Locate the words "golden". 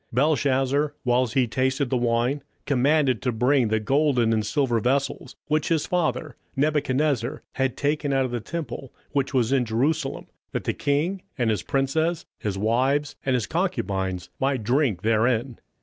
3.79-4.33